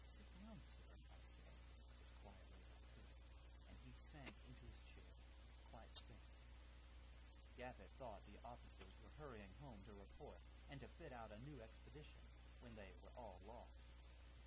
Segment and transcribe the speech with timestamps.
[0.09, 1.45] "Sit down, sir," I said
[2.01, 3.13] as quietly as I could,
[3.69, 5.13] and he sank into his chair
[5.69, 6.25] quite spent.
[7.55, 10.41] "Gaffett thought the officers were hurrying home to report
[10.71, 12.25] and to fit out a new expedition
[12.61, 13.91] when they were all lost.